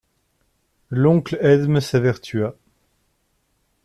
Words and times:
L'oncle 0.89 1.37
Edme 1.41 1.79
s'évertua. 1.79 2.55